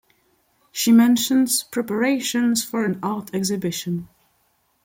[0.71, 4.09] She mentions preparations for an art exhibition.